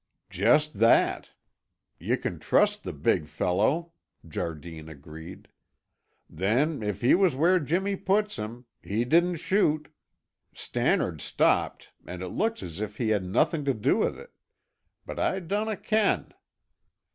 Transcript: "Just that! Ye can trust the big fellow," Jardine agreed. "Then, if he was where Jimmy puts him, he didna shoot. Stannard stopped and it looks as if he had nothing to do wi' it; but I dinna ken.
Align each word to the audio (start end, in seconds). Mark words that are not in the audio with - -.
"Just 0.31 0.79
that! 0.79 1.29
Ye 1.99 2.17
can 2.17 2.39
trust 2.39 2.83
the 2.83 2.91
big 2.91 3.27
fellow," 3.27 3.93
Jardine 4.27 4.89
agreed. 4.89 5.47
"Then, 6.27 6.81
if 6.81 7.01
he 7.01 7.13
was 7.13 7.35
where 7.35 7.59
Jimmy 7.59 7.95
puts 7.95 8.37
him, 8.37 8.65
he 8.81 9.05
didna 9.05 9.37
shoot. 9.37 9.93
Stannard 10.55 11.21
stopped 11.21 11.91
and 12.03 12.23
it 12.23 12.29
looks 12.29 12.63
as 12.63 12.81
if 12.81 12.97
he 12.97 13.09
had 13.09 13.23
nothing 13.23 13.63
to 13.63 13.75
do 13.75 13.97
wi' 13.99 14.23
it; 14.23 14.31
but 15.05 15.19
I 15.19 15.37
dinna 15.39 15.77
ken. 15.77 16.33